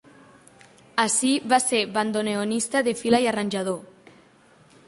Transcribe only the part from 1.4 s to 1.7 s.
va